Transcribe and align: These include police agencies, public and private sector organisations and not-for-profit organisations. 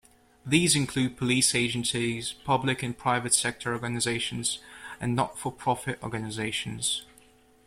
These 0.43 0.75
include 0.75 1.15
police 1.15 1.53
agencies, 1.53 2.33
public 2.33 2.81
and 2.81 2.97
private 2.97 3.35
sector 3.35 3.71
organisations 3.71 4.57
and 4.99 5.15
not-for-profit 5.15 6.01
organisations. 6.01 7.03